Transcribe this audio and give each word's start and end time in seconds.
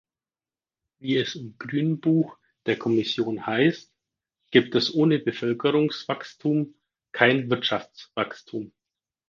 Wie 0.99 1.15
es 1.17 1.35
im 1.35 1.59
Grünbuch 1.59 2.35
der 2.65 2.75
Kommission 2.79 3.45
heißt, 3.45 3.93
gibt 4.49 4.73
es 4.73 4.91
ohne 4.95 5.19
Bevölkerungswachstum 5.19 6.73
kein 7.11 7.51
Wirtschaftswachstum. 7.51 8.71